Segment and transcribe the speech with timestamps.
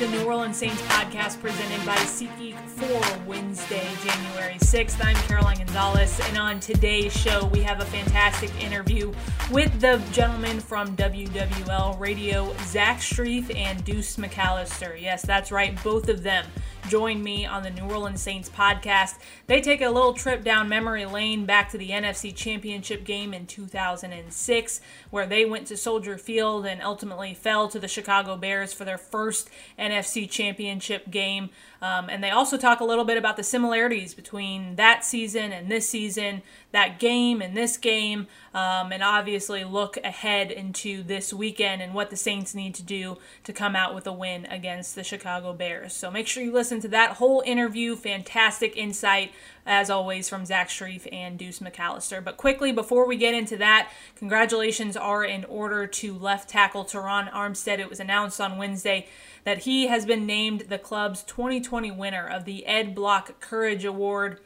[0.00, 4.96] the New Orleans Saints podcast presented by SeatGeek for Wednesday, January 6th.
[5.04, 9.12] I'm Caroline Gonzalez, and on today's show, we have a fantastic interview
[9.50, 14.98] with the gentleman from WWL Radio, Zach Strief and Deuce McAllister.
[14.98, 16.46] Yes, that's right, both of them
[16.90, 19.14] join me on the New Orleans Saints podcast.
[19.46, 23.46] They take a little trip down memory lane back to the NFC Championship game in
[23.46, 24.80] 2006,
[25.10, 28.98] where they went to Soldier Field and ultimately fell to the Chicago Bears for their
[28.98, 31.50] first NFC Championship game.
[31.82, 35.70] Um, and they also talk a little bit about the similarities between that season and
[35.70, 41.80] this season, that game and this game, um, and obviously look ahead into this weekend
[41.80, 45.04] and what the Saints need to do to come out with a win against the
[45.04, 45.94] Chicago Bears.
[45.94, 47.96] So make sure you listen to that whole interview.
[47.96, 49.32] Fantastic insight,
[49.64, 52.22] as always, from Zach Strief and Deuce McAllister.
[52.22, 57.30] But quickly, before we get into that, congratulations are in order to left tackle Terron
[57.32, 57.78] Armstead.
[57.78, 59.06] It was announced on Wednesday
[59.44, 64.40] that he has been named the club's 2020 winner of the Ed Block Courage Award.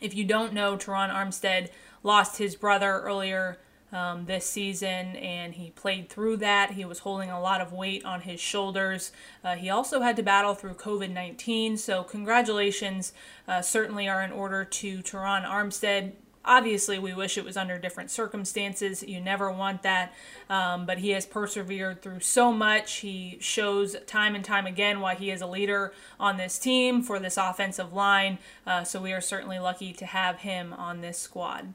[0.00, 1.68] If you don't know, Terron Armstead
[2.02, 3.58] lost his brother earlier
[3.92, 6.72] um, this season, and he played through that.
[6.72, 9.12] He was holding a lot of weight on his shoulders.
[9.44, 13.12] Uh, he also had to battle through COVID 19, so congratulations
[13.46, 16.12] uh, certainly are in order to Terron Armstead.
[16.46, 19.02] Obviously, we wish it was under different circumstances.
[19.02, 20.14] You never want that.
[20.48, 22.98] Um, but he has persevered through so much.
[22.98, 27.18] He shows time and time again why he is a leader on this team for
[27.18, 28.38] this offensive line.
[28.64, 31.74] Uh, so we are certainly lucky to have him on this squad.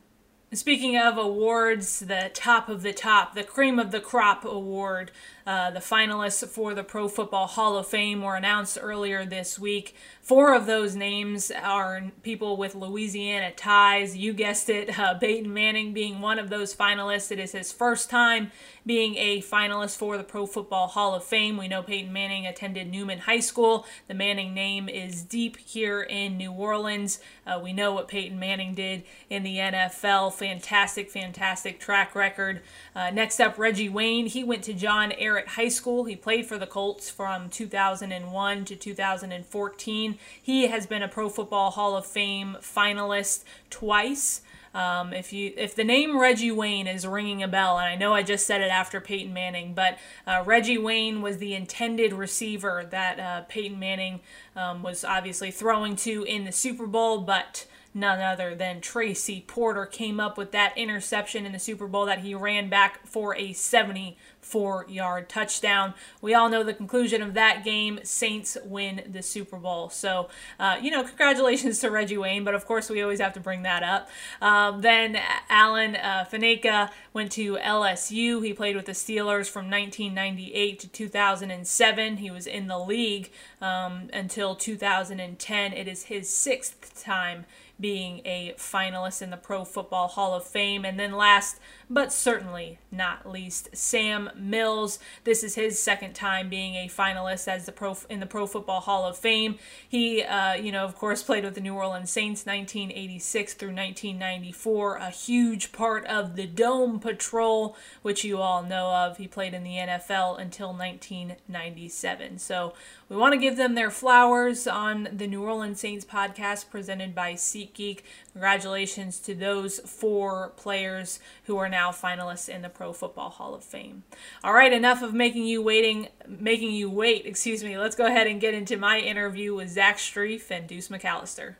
[0.53, 5.09] Speaking of awards, the top of the top, the cream of the crop award,
[5.45, 9.95] uh, the finalists for the Pro Football Hall of Fame were announced earlier this week.
[10.21, 14.15] Four of those names are people with Louisiana ties.
[14.15, 17.31] You guessed it, uh, Peyton Manning being one of those finalists.
[17.31, 18.51] It is his first time
[18.85, 21.57] being a finalist for the Pro Football Hall of Fame.
[21.57, 23.85] We know Peyton Manning attended Newman High School.
[24.07, 27.19] The Manning name is deep here in New Orleans.
[27.45, 30.33] Uh, we know what Peyton Manning did in the NFL.
[30.33, 32.61] Fantastic, fantastic track record.
[32.95, 34.27] Uh, next up, Reggie Wayne.
[34.27, 36.05] He went to John Ehret High School.
[36.05, 40.17] He played for the Colts from 2001 to 2014.
[40.41, 44.41] He has been a Pro Football Hall of Fame finalist twice.
[44.73, 48.13] Um, if you if the name Reggie Wayne is ringing a bell, and I know
[48.13, 52.87] I just said it after Peyton Manning, but uh, Reggie Wayne was the intended receiver
[52.89, 54.21] that uh, Peyton Manning
[54.55, 59.85] um, was obviously throwing to in the Super Bowl, but none other than Tracy Porter
[59.85, 63.51] came up with that interception in the Super Bowl that he ran back for a
[63.53, 65.93] 74 yard touchdown.
[66.21, 67.99] We all know the conclusion of that game.
[68.03, 69.89] Saints win the Super Bowl.
[69.89, 73.39] So, uh, you know, congratulations to Reggie Wayne, but of course, we always have to
[73.39, 74.09] bring that up.
[74.41, 75.19] Um, then
[75.49, 78.43] Alan uh, Faneca went to LSU.
[78.43, 82.17] He played with the Steelers from 1998 to 2007.
[82.17, 83.31] He was in the league
[83.61, 85.73] um, until 2010.
[85.73, 87.45] It is his sixth time
[87.79, 90.85] being a finalist in the Pro Football Hall of Fame.
[90.85, 91.59] And then last
[91.91, 94.97] but certainly not least, Sam Mills.
[95.25, 98.79] This is his second time being a finalist as the pro in the Pro Football
[98.79, 99.57] Hall of Fame.
[99.87, 104.95] He, uh, you know, of course, played with the New Orleans Saints 1986 through 1994.
[104.95, 109.17] A huge part of the Dome Patrol, which you all know of.
[109.17, 112.39] He played in the NFL until 1997.
[112.39, 112.73] So
[113.09, 117.33] we want to give them their flowers on the New Orleans Saints podcast presented by
[117.33, 117.99] SeatGeek.
[118.31, 123.63] Congratulations to those four players who are now finalists in the Pro Football Hall of
[123.63, 124.03] Fame.
[124.43, 127.25] All right, enough of making you waiting, making you wait.
[127.25, 127.77] Excuse me.
[127.77, 131.55] Let's go ahead and get into my interview with Zach Strief and Deuce McAllister.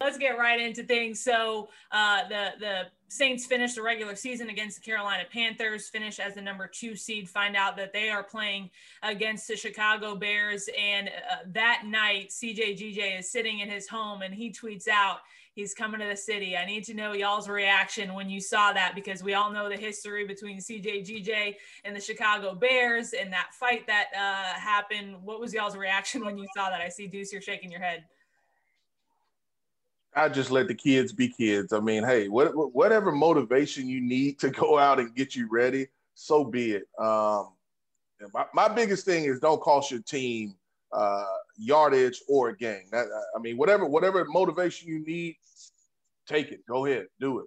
[0.00, 1.20] Let's get right into things.
[1.20, 6.34] So uh, the the Saints finish the regular season against the Carolina Panthers, finish as
[6.34, 8.68] the number two seed, find out that they are playing
[9.02, 10.68] against the Chicago Bears.
[10.76, 15.18] And uh, that night, CJ GJ is sitting in his home and he tweets out,
[15.56, 16.54] He's coming to the city.
[16.54, 19.76] I need to know y'all's reaction when you saw that because we all know the
[19.76, 21.54] history between CJ GJ
[21.86, 25.16] and the Chicago Bears and that fight that uh, happened.
[25.22, 26.82] What was y'all's reaction when you saw that?
[26.82, 28.04] I see Deuce, you're shaking your head.
[30.14, 31.72] I just let the kids be kids.
[31.72, 35.86] I mean, hey, what, whatever motivation you need to go out and get you ready,
[36.12, 36.84] so be it.
[36.98, 37.54] Um,
[38.34, 40.54] my, my biggest thing is don't cost your team
[40.92, 41.24] uh,
[41.58, 42.84] yardage or a game.
[42.92, 45.36] That, I mean, whatever whatever motivation you need,
[46.26, 46.60] take it.
[46.66, 47.46] Go ahead, do it.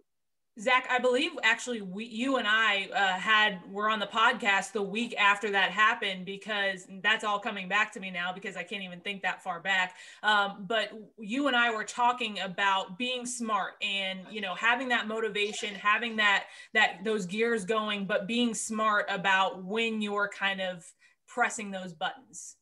[0.60, 4.82] Zach, I believe actually we, you and I uh, had were on the podcast the
[4.82, 8.84] week after that happened because that's all coming back to me now because I can't
[8.84, 9.96] even think that far back.
[10.22, 15.08] Um, but you and I were talking about being smart and you know having that
[15.08, 20.86] motivation, having that that those gears going, but being smart about when you're kind of
[21.26, 22.58] pressing those buttons.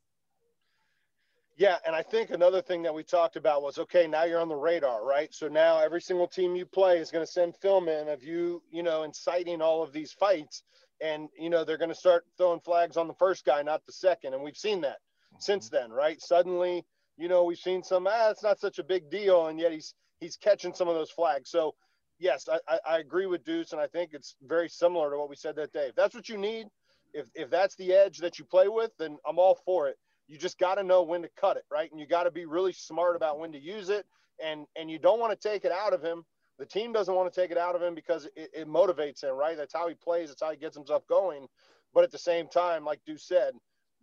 [1.58, 4.48] Yeah, and I think another thing that we talked about was okay, now you're on
[4.48, 5.34] the radar, right?
[5.34, 8.62] So now every single team you play is going to send film in of you,
[8.70, 10.62] you know, inciting all of these fights,
[11.02, 13.92] and you know they're going to start throwing flags on the first guy, not the
[13.92, 15.38] second, and we've seen that mm-hmm.
[15.40, 16.22] since then, right?
[16.22, 16.86] Suddenly,
[17.18, 19.96] you know, we've seen some ah, it's not such a big deal, and yet he's
[20.20, 21.50] he's catching some of those flags.
[21.50, 21.74] So
[22.20, 25.36] yes, I, I agree with Deuce, and I think it's very similar to what we
[25.36, 25.88] said that day.
[25.88, 26.68] If that's what you need,
[27.16, 30.38] if if that's the edge that you play with, then I'm all for it you
[30.38, 31.90] just got to know when to cut it, right?
[31.92, 34.06] And you got to be really smart about when to use it.
[34.44, 36.24] And and you don't want to take it out of him.
[36.60, 39.36] The team doesn't want to take it out of him because it, it motivates him,
[39.36, 39.58] right?
[39.58, 40.30] That's how he plays.
[40.30, 41.48] That's how he gets himself going.
[41.94, 43.54] But at the same time, like Deuce said,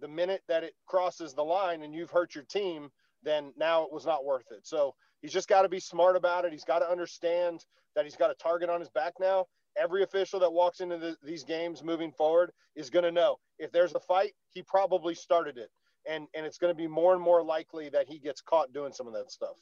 [0.01, 2.91] the minute that it crosses the line and you've hurt your team,
[3.23, 4.67] then now it was not worth it.
[4.67, 6.53] So he's just got to be smart about it.
[6.53, 9.47] He's got to understand that he's got a target on his back now.
[9.77, 13.73] Every official that walks into the, these games moving forward is going to know if
[13.73, 15.71] there's a fight, he probably started it
[16.07, 18.93] and and it's going to be more and more likely that he gets caught doing
[18.93, 19.57] some of that stuff.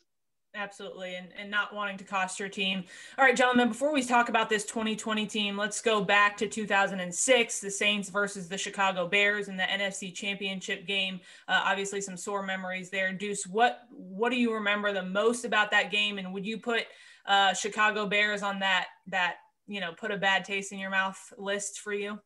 [0.54, 2.84] Absolutely and, and not wanting to cost your team.
[3.16, 7.60] All right gentlemen before we talk about this 2020 team let's go back to 2006
[7.60, 11.20] the saints versus the chicago bears in the nfc championship game.
[11.48, 13.12] Uh, obviously some sore memories there.
[13.12, 16.18] Deuce what what do you remember the most about that game?
[16.18, 16.84] And would you put
[17.24, 19.36] uh, chicago bears on that that
[19.66, 22.18] you know put a bad taste in your mouth list for you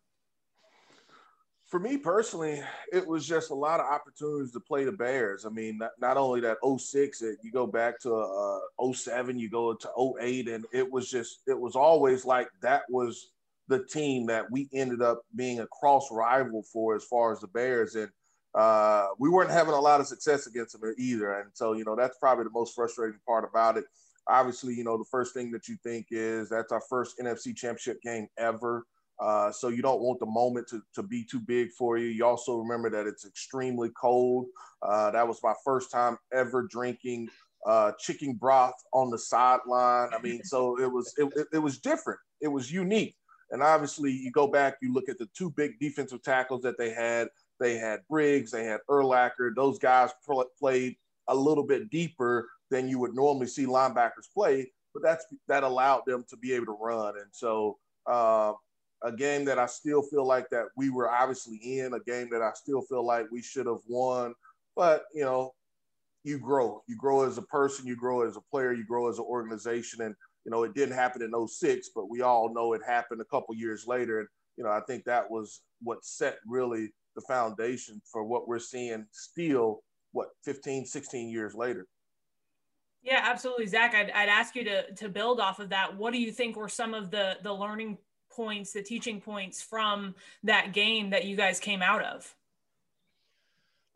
[1.66, 5.44] for me personally, it was just a lot of opportunities to play the Bears.
[5.44, 9.50] I mean, not, not only that 06, it, you go back to uh, 07, you
[9.50, 13.30] go to 08, and it was just, it was always like that was
[13.68, 17.48] the team that we ended up being a cross rival for as far as the
[17.48, 17.96] Bears.
[17.96, 18.10] And
[18.54, 21.40] uh, we weren't having a lot of success against them either.
[21.40, 23.84] And so, you know, that's probably the most frustrating part about it.
[24.28, 28.00] Obviously, you know, the first thing that you think is that's our first NFC championship
[28.02, 28.86] game ever.
[29.18, 32.08] Uh, so you don't want the moment to, to be too big for you.
[32.08, 34.46] You also remember that it's extremely cold.
[34.82, 37.28] Uh, that was my first time ever drinking
[37.66, 40.10] uh, chicken broth on the sideline.
[40.14, 42.20] I mean, so it was it, it, was different.
[42.40, 43.16] It was unique.
[43.50, 46.90] And obviously, you go back, you look at the two big defensive tackles that they
[46.90, 47.28] had.
[47.58, 49.54] They had Briggs, they had Urlacher.
[49.54, 50.10] Those guys
[50.58, 50.96] played
[51.28, 56.02] a little bit deeper than you would normally see linebackers play, but that's that allowed
[56.06, 57.14] them to be able to run.
[57.16, 58.52] And so uh,
[59.06, 62.42] a game that I still feel like that we were obviously in, a game that
[62.42, 64.34] I still feel like we should have won.
[64.74, 65.52] But, you know,
[66.24, 66.82] you grow.
[66.88, 70.02] You grow as a person, you grow as a player, you grow as an organization.
[70.02, 70.14] And,
[70.44, 73.54] you know, it didn't happen in 06, but we all know it happened a couple
[73.54, 74.18] years later.
[74.18, 78.58] And, you know, I think that was what set really the foundation for what we're
[78.58, 81.86] seeing still, what, 15, 16 years later.
[83.06, 83.94] Yeah, absolutely, Zach.
[83.94, 85.96] I'd, I'd ask you to to build off of that.
[85.96, 87.98] What do you think were some of the the learning
[88.36, 92.34] points, the teaching points from that game that you guys came out of?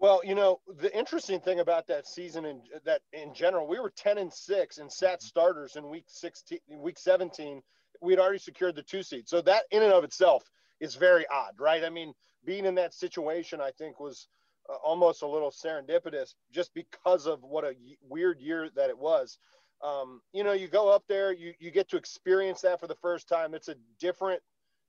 [0.00, 3.92] Well, you know, the interesting thing about that season and that in general, we were
[3.94, 7.60] 10 and 6 and sat starters in week 16, week 17.
[8.00, 9.28] We'd already secured the two seed.
[9.28, 10.42] So that in and of itself
[10.80, 11.84] is very odd, right?
[11.84, 12.14] I mean,
[12.46, 14.28] being in that situation, I think was
[14.70, 17.74] uh, almost a little serendipitous just because of what a
[18.08, 19.36] weird year that it was
[19.82, 22.94] um, you know, you go up there, you, you get to experience that for the
[22.96, 23.54] first time.
[23.54, 24.42] It's a different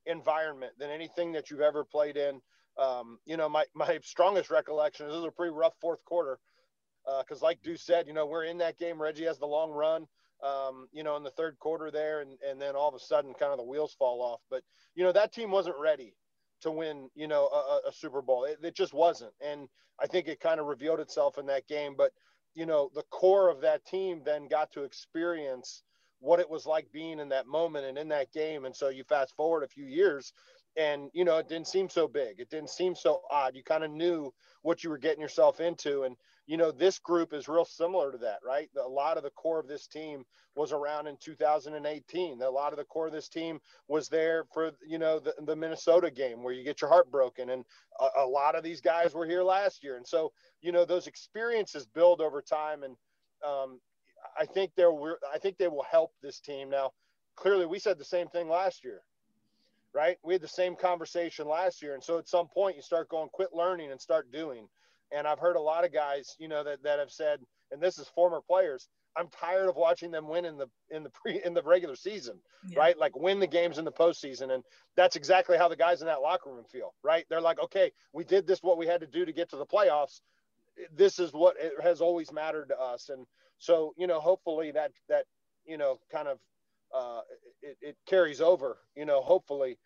[0.06, 2.42] environment than anything that you've ever played in.
[2.78, 6.40] Um, you know, my, my strongest recollection is a pretty rough fourth quarter.
[7.20, 9.02] Because, uh, like Deuce said, you know, we're in that game.
[9.02, 10.08] Reggie has the long run,
[10.44, 12.22] um, you know, in the third quarter there.
[12.22, 14.42] And, and then all of a sudden, kind of the wheels fall off.
[14.52, 14.62] But,
[14.94, 16.14] you know, that team wasn't ready
[16.62, 18.44] to win, you know, a, a Super Bowl.
[18.44, 19.34] It, it just wasn't.
[19.42, 19.68] And
[20.00, 21.96] I think it kind of revealed itself in that game.
[21.98, 22.12] But
[22.56, 25.84] you know, the core of that team then got to experience
[26.20, 28.66] what it was like being in that moment and in that game.
[28.66, 30.34] And so you fast forward a few years
[30.78, 32.40] and, you know, it didn't seem so big.
[32.40, 33.56] It didn't seem so odd.
[33.56, 34.32] You kind of knew
[34.62, 36.04] what you were getting yourself into.
[36.04, 36.16] And,
[36.48, 38.70] you know, this group is real similar to that, right?
[38.84, 40.24] A lot of the core of this team
[40.56, 42.42] was around in 2018.
[42.42, 45.56] A lot of the core of this team was there for, you know, the, the
[45.56, 47.52] Minnesota game where you get your heart broken.
[47.52, 47.64] And
[48.00, 49.98] a, a lot of these guys were here last year.
[49.98, 50.32] And so,
[50.62, 52.84] you know, those experiences build over time.
[52.84, 52.96] And
[53.48, 53.80] um,
[54.40, 54.92] I think they're,
[55.34, 56.70] I think they will help this team.
[56.70, 56.92] Now,
[57.36, 59.02] clearly we said the same thing last year
[59.94, 60.18] right?
[60.24, 61.96] We had the same conversation last year.
[61.96, 64.68] And so at some point you start going, quit learning and start doing.
[65.16, 67.40] And I've heard a lot of guys, you know, that, that have said,
[67.72, 68.88] and this is former players,
[69.18, 72.40] I'm tired of watching them win in the in the pre in the regular season,
[72.68, 72.80] yeah.
[72.80, 72.98] right?
[72.98, 74.64] Like win the games in the postseason, and
[74.96, 77.26] that's exactly how the guys in that locker room feel, right?
[77.30, 79.66] They're like, okay, we did this what we had to do to get to the
[79.66, 80.22] playoffs.
[80.96, 83.26] This is what it has always mattered to us, and
[83.58, 85.26] so you know, hopefully that that
[85.66, 86.40] you know kind of
[86.94, 87.22] uh,
[87.62, 89.78] it, it carries over, you know, hopefully.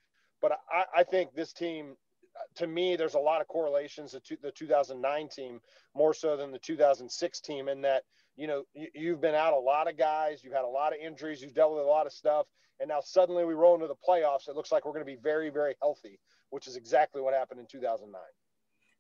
[0.42, 1.96] But I, I think this team
[2.56, 5.62] to me, there's a lot of correlations to the 2009 team
[5.94, 8.04] more so than the 2006 team in that,
[8.36, 11.00] you know, you, have been out a lot of guys, you've had a lot of
[11.00, 12.48] injuries, you've dealt with a lot of stuff.
[12.80, 14.50] And now suddenly we roll into the playoffs.
[14.50, 16.20] It looks like we're going to be very, very healthy,
[16.50, 18.22] which is exactly what happened in 2009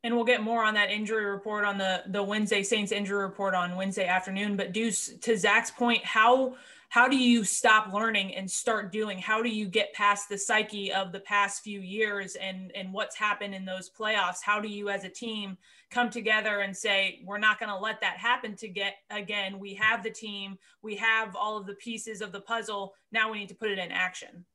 [0.05, 3.55] and we'll get more on that injury report on the the Wednesday Saints injury report
[3.55, 4.55] on Wednesday afternoon.
[4.55, 6.57] But Deuce, to Zach's point, how
[6.89, 9.17] how do you stop learning and start doing?
[9.17, 13.15] How do you get past the psyche of the past few years and and what's
[13.15, 14.37] happened in those playoffs?
[14.43, 15.57] How do you as a team
[15.89, 19.59] come together and say we're not going to let that happen to get again?
[19.59, 22.93] We have the team, we have all of the pieces of the puzzle.
[23.11, 24.45] Now we need to put it in action.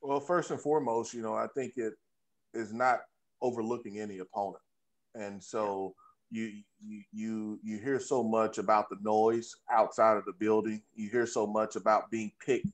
[0.00, 1.94] Well, first and foremost, you know, I think it
[2.54, 3.00] is not
[3.40, 4.62] overlooking any opponent
[5.14, 5.94] and so
[6.30, 10.82] you you you you hear so much about the noise outside of the building.
[10.94, 12.68] You hear so much about being picked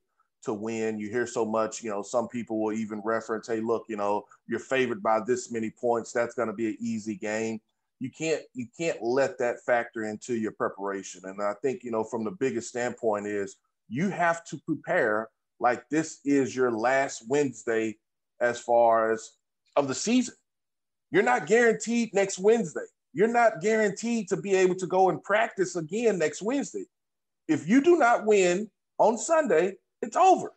[0.45, 0.99] to win.
[0.99, 4.25] You hear so much, you know, some people will even reference, hey, look, you know,
[4.47, 6.13] you're favored by this many points.
[6.13, 7.61] That's going to be an easy game.
[8.01, 11.23] You can't you can't let that factor into your preparation.
[11.25, 13.57] And I think, you know, from the biggest standpoint is
[13.89, 15.29] you have to prepare
[15.61, 17.97] like this is your last Wednesday
[18.41, 19.31] as far as
[19.77, 20.35] of the season.
[21.11, 22.87] You're not guaranteed next Wednesday.
[23.15, 26.85] You're not guaranteed to be able to go and practice again next Wednesday.
[27.49, 30.53] If you do not win on Sunday, it's over.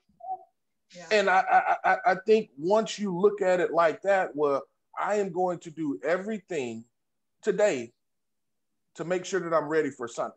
[0.96, 1.06] Yeah.
[1.12, 4.64] And I, I, I think once you look at it like that, well,
[5.00, 6.84] I am going to do everything
[7.44, 7.92] today
[8.96, 10.36] to make sure that I'm ready for Sunday.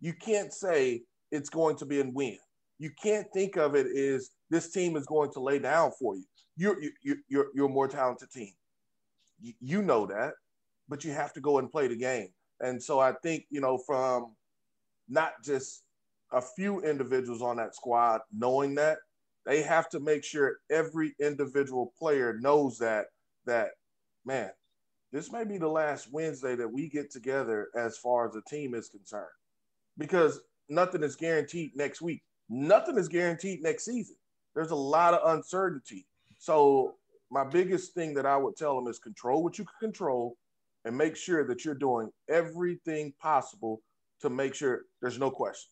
[0.00, 2.38] You can't say it's going to be a win.
[2.78, 6.24] You can't think of it as this team is going to lay down for you.
[6.56, 8.52] You're, you're, you're, you're a more talented team
[9.60, 10.34] you know that,
[10.92, 12.28] but you have to go and play the game.
[12.60, 14.36] And so I think, you know, from
[15.08, 15.84] not just
[16.32, 18.98] a few individuals on that squad knowing that,
[19.46, 23.06] they have to make sure every individual player knows that,
[23.46, 23.70] that,
[24.26, 24.50] man,
[25.12, 28.74] this may be the last Wednesday that we get together as far as the team
[28.74, 29.24] is concerned.
[29.96, 32.22] Because nothing is guaranteed next week.
[32.50, 34.16] Nothing is guaranteed next season.
[34.54, 36.06] There's a lot of uncertainty.
[36.38, 36.96] So
[37.30, 40.36] my biggest thing that I would tell them is control what you can control
[40.84, 43.80] and make sure that you're doing everything possible
[44.20, 45.70] to make sure there's no question.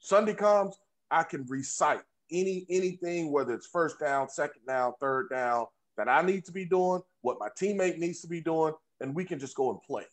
[0.00, 0.76] Sunday comes,
[1.10, 2.00] I can recite
[2.30, 6.64] any anything, whether it's first down, second down, third down, that I need to be
[6.64, 10.04] doing, what my teammate needs to be doing, and we can just go and play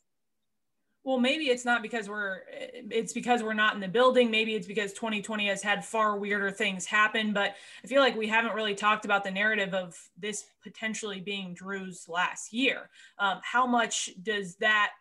[1.05, 2.39] well maybe it's not because we're
[2.73, 4.29] it's because we're not in the building.
[4.29, 8.27] Maybe it's because 2020 has had far weirder things happen but i feel like we
[8.27, 12.89] haven't really talked about the narrative of this potentially being drew's last year.
[13.19, 14.91] Um, how much does that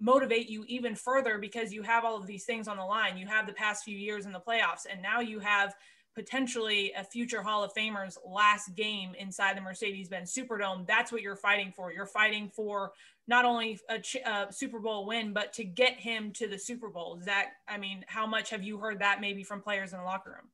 [0.00, 3.18] motivate you even further because you have all of these things on the line?
[3.18, 5.74] You have the past few years in the playoffs and now you have
[6.14, 10.86] potentially a future Hall of Famer's last game inside the Mercedes Benz Superdome.
[10.86, 11.92] That's what you're fighting for.
[11.92, 12.92] You're fighting for
[13.28, 17.16] not only a, a, Super Bowl win, but to get him to the Super Bowl.
[17.18, 20.04] Is that, I mean, how much have you heard that maybe from players in the
[20.04, 20.50] locker room?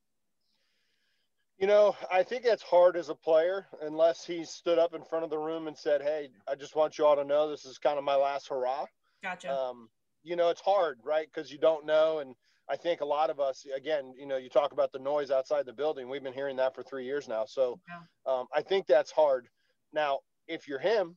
[1.59, 5.25] You know, I think it's hard as a player unless he stood up in front
[5.25, 7.79] of the room and said, Hey, I just want you all to know this is
[7.79, 8.85] kind of my last hurrah.
[9.23, 9.51] Gotcha.
[9.51, 9.89] Um,
[10.23, 11.27] you know, it's hard, right?
[11.33, 12.19] Because you don't know.
[12.19, 12.35] And
[12.68, 15.66] I think a lot of us, again, you know, you talk about the noise outside
[15.66, 16.08] the building.
[16.08, 17.44] We've been hearing that for three years now.
[17.46, 18.32] So yeah.
[18.32, 19.49] um, I think that's hard.
[19.92, 21.16] Now, if you're him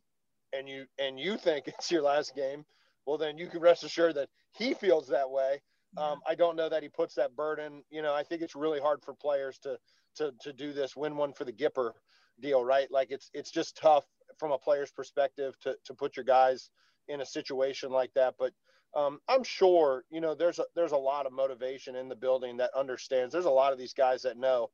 [0.53, 2.65] and you and you think it's your last game,
[3.05, 5.61] well, then you can rest assured that he feels that way.
[5.97, 6.11] Yeah.
[6.11, 7.83] Um, I don't know that he puts that burden.
[7.89, 9.77] You know, I think it's really hard for players to
[10.17, 11.91] to to do this win one for the Gipper
[12.39, 12.87] deal, right?
[12.91, 14.05] Like it's it's just tough
[14.37, 16.69] from a player's perspective to to put your guys
[17.07, 18.35] in a situation like that.
[18.37, 18.53] But
[18.95, 22.57] um, I'm sure you know there's a, there's a lot of motivation in the building
[22.57, 23.31] that understands.
[23.33, 24.69] There's a lot of these guys that know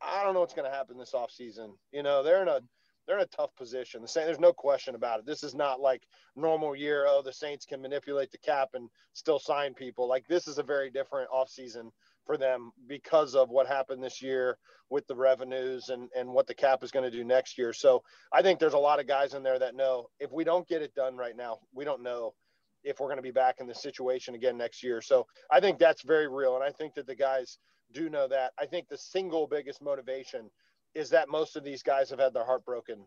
[0.00, 1.72] I don't know what's going to happen this offseason.
[1.92, 2.60] You know, they're in a
[3.06, 4.02] they're in a tough position.
[4.02, 5.26] The Saints, there's no question about it.
[5.26, 6.02] This is not like
[6.36, 7.06] normal year.
[7.08, 10.08] Oh, the Saints can manipulate the cap and still sign people.
[10.08, 11.90] Like this is a very different offseason
[12.24, 14.58] for them because of what happened this year
[14.90, 17.72] with the revenues and and what the cap is going to do next year.
[17.72, 20.68] So I think there's a lot of guys in there that know if we don't
[20.68, 22.34] get it done right now, we don't know
[22.84, 25.00] if we're going to be back in this situation again next year.
[25.00, 26.54] So I think that's very real.
[26.54, 27.58] And I think that the guys
[27.92, 28.52] do know that.
[28.58, 30.50] I think the single biggest motivation
[30.94, 33.04] is that most of these guys have had their heart broken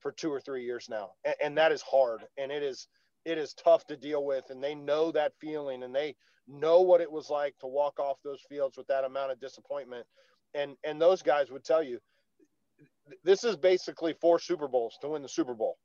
[0.00, 1.10] for two or three years now.
[1.24, 2.20] And, and that is hard.
[2.38, 2.88] And it is,
[3.24, 4.44] it is tough to deal with.
[4.50, 6.14] And they know that feeling and they
[6.48, 10.06] know what it was like to walk off those fields with that amount of disappointment.
[10.54, 11.98] And, and those guys would tell you,
[13.24, 15.76] this is basically four Super Bowls to win the Super Bowl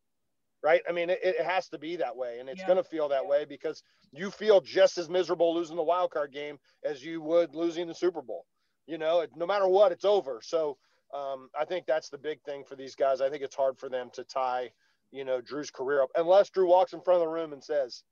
[0.66, 0.82] right?
[0.90, 2.68] I mean, it, it has to be that way, and it's yeah.
[2.68, 6.34] going to feel that way because you feel just as miserable losing the wild card
[6.34, 8.46] game as you would losing the Super Bowl.
[8.88, 10.42] You know, no matter what, it's over.
[10.44, 10.78] So
[11.14, 13.22] um, I think that's the big thing for these guys.
[13.22, 14.72] I think it's hard for them to tie
[15.16, 18.04] you know, Drew's career up, unless Drew walks in front of the room and says,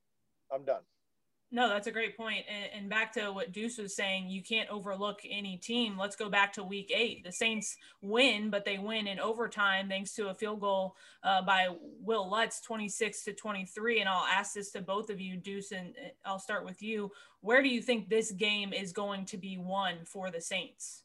[0.52, 0.82] I'm done.
[1.54, 2.44] No, that's a great point.
[2.48, 5.96] And, and, back to what Deuce was saying, you can't overlook any team.
[5.96, 7.22] Let's go back to week eight.
[7.22, 11.68] The Saints win, but they win in overtime thanks to a field goal uh, by
[12.00, 14.00] Wil Lutz, 26 to 23.
[14.00, 15.94] And I'll ask this to both of you, Deuce, and
[16.24, 17.12] I'll start with you.
[17.40, 21.04] Where do you think this game is going to be won for the Saints?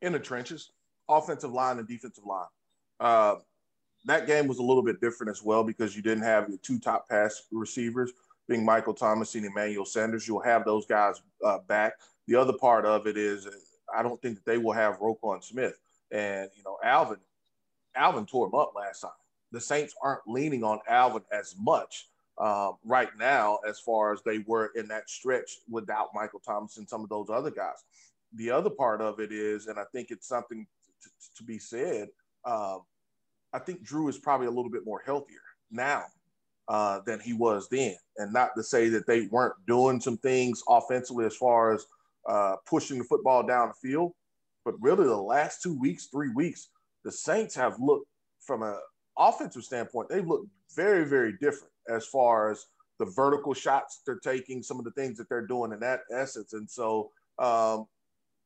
[0.00, 0.70] In the trenches,
[1.06, 2.46] offensive line and defensive line.
[2.98, 3.34] Uh,
[4.06, 6.78] that game was a little bit different as well because you didn't have your two
[6.78, 8.12] top pass receivers
[8.48, 10.26] being Michael Thomas and Emmanuel Sanders.
[10.26, 11.94] You'll have those guys uh, back.
[12.26, 13.48] The other part of it is
[13.94, 15.78] I don't think that they will have Roquan Smith.
[16.10, 17.18] And, you know, Alvin,
[17.94, 19.10] Alvin tore him up last time.
[19.50, 22.08] The Saints aren't leaning on Alvin as much
[22.38, 26.88] um, right now as far as they were in that stretch without Michael Thomas and
[26.88, 27.84] some of those other guys.
[28.34, 30.66] The other part of it is, and I think it's something
[31.02, 32.08] to, to be said,
[32.44, 32.80] um,
[33.52, 36.04] I think Drew is probably a little bit more healthier now
[36.72, 37.94] uh, than he was then.
[38.16, 41.84] And not to say that they weren't doing some things offensively as far as
[42.26, 44.12] uh, pushing the football down the field,
[44.64, 46.70] but really the last two weeks, three weeks,
[47.04, 48.06] the Saints have looked
[48.40, 48.74] from an
[49.18, 52.64] offensive standpoint, they've looked very, very different as far as
[52.98, 56.54] the vertical shots they're taking, some of the things that they're doing in that essence.
[56.54, 57.86] And so um,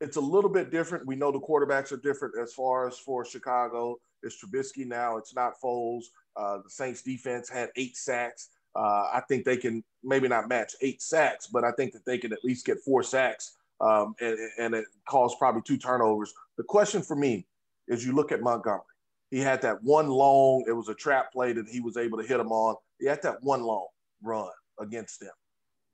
[0.00, 1.06] it's a little bit different.
[1.06, 4.00] We know the quarterbacks are different as far as for Chicago.
[4.24, 5.16] It's Trubisky now.
[5.16, 6.06] It's not Foles.
[6.36, 8.50] Uh, the Saints defense had eight sacks.
[8.74, 12.18] Uh, I think they can maybe not match eight sacks, but I think that they
[12.18, 16.32] can at least get four sacks um, and, and it caused probably two turnovers.
[16.56, 17.46] The question for me
[17.88, 18.82] is you look at Montgomery.
[19.30, 22.26] He had that one long, it was a trap play that he was able to
[22.26, 22.76] hit him on.
[23.00, 23.86] He had that one long
[24.22, 25.32] run against them.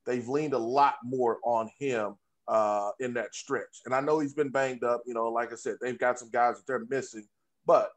[0.04, 2.16] They've leaned a lot more on him
[2.48, 3.80] uh, in that stretch.
[3.86, 5.02] And I know he's been banged up.
[5.06, 7.26] You know, like I said, they've got some guys that they're missing,
[7.66, 7.90] but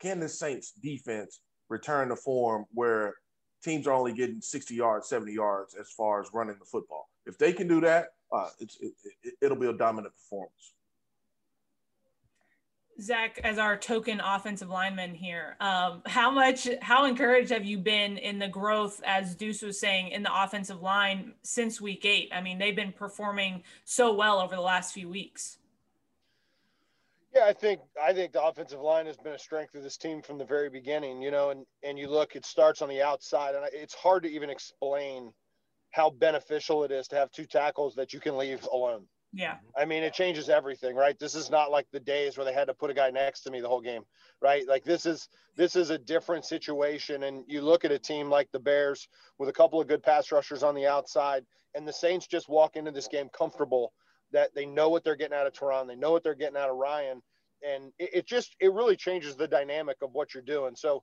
[0.00, 3.14] can the Saints defense return to form where
[3.62, 7.08] teams are only getting 60 yards, 70 yards as far as running the football?
[7.26, 8.70] If they can do that, uh, it,
[9.40, 10.74] it'll be a dominant performance.
[13.00, 18.18] Zach, as our token offensive lineman here, um, how much, how encouraged have you been
[18.18, 22.30] in the growth, as Deuce was saying, in the offensive line since week eight?
[22.32, 25.58] I mean, they've been performing so well over the last few weeks.
[27.34, 30.22] Yeah, I think I think the offensive line has been a strength of this team
[30.22, 31.20] from the very beginning.
[31.20, 34.30] You know, and and you look, it starts on the outside, and it's hard to
[34.30, 35.32] even explain
[35.90, 39.06] how beneficial it is to have two tackles that you can leave alone.
[39.32, 39.54] Yeah.
[39.54, 39.80] Mm-hmm.
[39.80, 41.18] I mean, it changes everything, right?
[41.18, 43.50] This is not like the days where they had to put a guy next to
[43.50, 44.02] me the whole game,
[44.40, 44.66] right?
[44.66, 47.24] Like this is this is a different situation.
[47.24, 50.30] And you look at a team like the Bears with a couple of good pass
[50.30, 51.44] rushers on the outside,
[51.74, 53.92] and the Saints just walk into this game comfortable
[54.32, 56.70] that they know what they're getting out of Terron, they know what they're getting out
[56.70, 57.22] of Ryan,
[57.62, 60.74] and it, it just it really changes the dynamic of what you're doing.
[60.76, 61.02] So,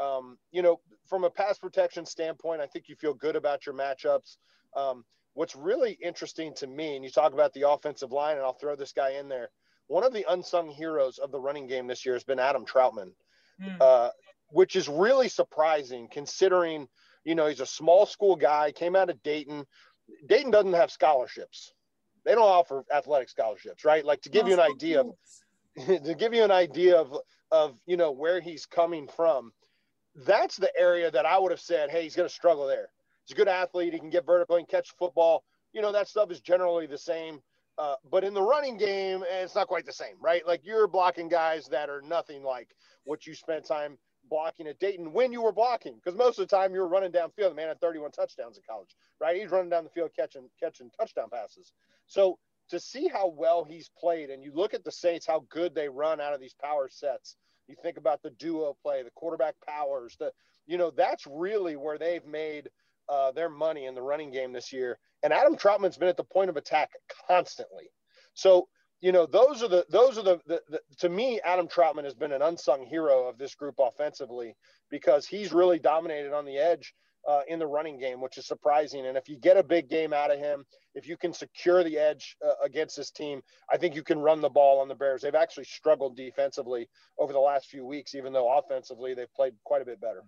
[0.00, 3.74] um, you know, from a pass protection standpoint, I think you feel good about your
[3.74, 4.36] matchups.
[4.76, 5.04] Um,
[5.34, 8.76] what's really interesting to me, and you talk about the offensive line, and I'll throw
[8.76, 9.50] this guy in there.
[9.86, 13.12] One of the unsung heroes of the running game this year has been Adam Trautman,
[13.60, 13.76] mm.
[13.80, 14.10] uh,
[14.48, 16.88] which is really surprising considering,
[17.24, 19.66] you know, he's a small school guy, came out of Dayton.
[20.26, 21.72] Dayton doesn't have scholarships
[22.24, 24.04] they don't offer athletic scholarships, right?
[24.04, 25.12] Like to give you an idea of
[26.04, 27.16] to give you an idea of
[27.50, 29.52] of you know where he's coming from.
[30.14, 32.88] That's the area that I would have said, hey, he's going to struggle there.
[33.24, 33.94] He's a good athlete.
[33.94, 35.44] He can get vertical and catch football.
[35.72, 37.40] You know that stuff is generally the same.
[37.78, 40.46] Uh, but in the running game, it's not quite the same, right?
[40.46, 42.68] Like you're blocking guys that are nothing like
[43.04, 43.96] what you spent time
[44.32, 47.12] blocking at Dayton when you were blocking, because most of the time you were running
[47.12, 47.50] downfield.
[47.50, 49.38] The man had 31 touchdowns in college, right?
[49.38, 51.70] He's running down the field catching catching touchdown passes.
[52.06, 52.38] So
[52.70, 55.86] to see how well he's played, and you look at the Saints, how good they
[55.86, 57.36] run out of these power sets.
[57.68, 60.32] You think about the duo play, the quarterback powers, the
[60.66, 62.70] you know that's really where they've made
[63.10, 64.98] uh, their money in the running game this year.
[65.22, 66.88] And Adam Trautman's been at the point of attack
[67.28, 67.90] constantly.
[68.32, 68.68] So
[69.02, 72.14] you know, those are the those are the, the, the, to me, Adam Trautman has
[72.14, 74.54] been an unsung hero of this group offensively
[74.90, 76.94] because he's really dominated on the edge
[77.28, 79.06] uh, in the running game, which is surprising.
[79.06, 81.98] And if you get a big game out of him, if you can secure the
[81.98, 85.22] edge uh, against this team, I think you can run the ball on the Bears.
[85.22, 86.88] They've actually struggled defensively
[87.18, 90.22] over the last few weeks, even though offensively they've played quite a bit better.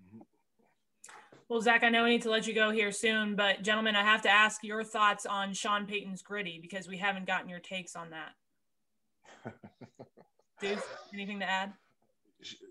[1.49, 4.03] Well, Zach, I know we need to let you go here soon, but gentlemen, I
[4.03, 7.95] have to ask your thoughts on Sean Payton's griddy because we haven't gotten your takes
[7.95, 8.31] on that.
[10.61, 10.79] Dude,
[11.13, 11.73] anything to add?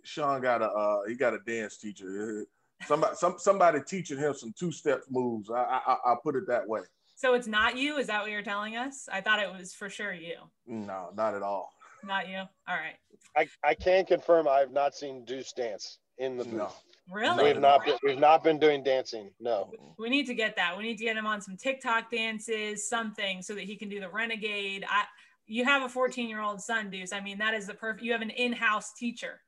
[0.03, 2.45] Sean got a uh, he got a dance teacher.
[2.87, 5.49] Somebody some somebody teaching him some two step moves.
[5.49, 6.81] I, I I'll put it that way.
[7.15, 7.97] So it's not you?
[7.97, 9.07] Is that what you're telling us?
[9.11, 10.35] I thought it was for sure you.
[10.67, 11.71] No, not at all.
[12.03, 12.39] Not you.
[12.39, 12.95] All right.
[13.37, 16.53] I, I can confirm I have not seen Deuce dance in the booth.
[16.53, 16.71] No,
[17.11, 17.43] Really?
[17.43, 19.29] We've not been, we've not been doing dancing.
[19.39, 19.71] No.
[19.97, 20.77] We need to get that.
[20.77, 23.99] We need to get him on some TikTok dances, something, so that he can do
[23.99, 24.85] the renegade.
[24.89, 25.03] I,
[25.47, 27.13] you have a 14 year old son, Deuce.
[27.13, 28.03] I mean, that is the perfect.
[28.03, 29.41] You have an in-house teacher.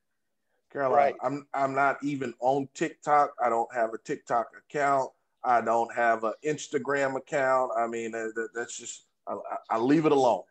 [0.72, 1.16] Caroline, right.
[1.24, 3.34] I'm I'm not even on TikTok.
[3.42, 5.10] I don't have a TikTok account.
[5.44, 7.72] I don't have an Instagram account.
[7.78, 9.38] I mean, that, that's just I,
[9.70, 10.42] I, leave it alone.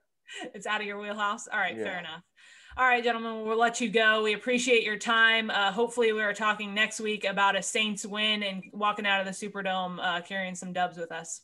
[0.54, 1.46] It's out of your wheelhouse.
[1.48, 1.84] All right, yeah.
[1.84, 2.22] fair enough.
[2.76, 4.22] All right, gentlemen, we'll let you go.
[4.22, 5.50] We appreciate your time.
[5.50, 9.26] Uh, hopefully, we are talking next week about a Saints win and walking out of
[9.26, 11.42] the Superdome uh, carrying some dubs with us.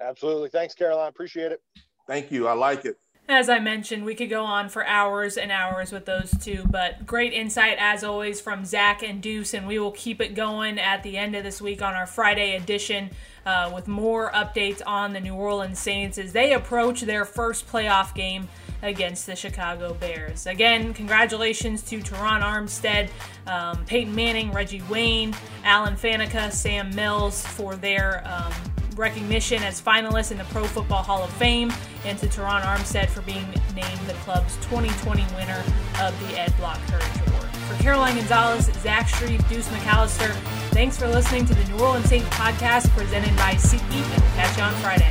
[0.00, 0.48] Absolutely.
[0.48, 1.08] Thanks, Caroline.
[1.08, 1.60] Appreciate it.
[2.10, 2.48] Thank you.
[2.48, 2.98] I like it.
[3.28, 7.06] As I mentioned, we could go on for hours and hours with those two, but
[7.06, 11.04] great insight as always from Zach and Deuce, and we will keep it going at
[11.04, 13.10] the end of this week on our Friday edition
[13.46, 18.12] uh, with more updates on the New Orleans Saints as they approach their first playoff
[18.12, 18.48] game
[18.82, 20.48] against the Chicago Bears.
[20.48, 23.08] Again, congratulations to Terron Armstead,
[23.46, 28.52] um, Peyton Manning, Reggie Wayne, Alan Faneca, Sam Mills for their um,
[29.00, 31.72] recognition as finalists in the Pro Football Hall of Fame,
[32.04, 35.64] and to Terron Armstead for being named the club's 2020 winner
[36.00, 37.48] of the Ed Block Courage Award.
[37.66, 40.32] For Caroline Gonzalez, Zach Strief, Deuce McAllister,
[40.70, 44.56] thanks for listening to the New Orleans Saints podcast presented by SeatGeek, and we'll catch
[44.56, 45.10] you on Friday.